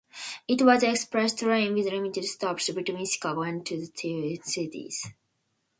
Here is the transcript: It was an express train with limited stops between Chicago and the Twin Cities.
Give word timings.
It 0.47 0.63
was 0.63 0.81
an 0.81 0.89
express 0.89 1.31
train 1.35 1.75
with 1.75 1.85
limited 1.85 2.25
stops 2.25 2.71
between 2.71 3.05
Chicago 3.05 3.43
and 3.43 3.63
the 3.63 3.87
Twin 3.95 4.41
Cities. 4.41 5.05